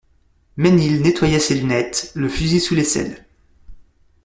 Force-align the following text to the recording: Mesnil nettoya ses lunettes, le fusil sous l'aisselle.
Mesnil 0.57 1.01
nettoya 1.03 1.39
ses 1.39 1.53
lunettes, 1.53 2.11
le 2.15 2.27
fusil 2.27 2.59
sous 2.59 2.73
l'aisselle. 2.73 3.23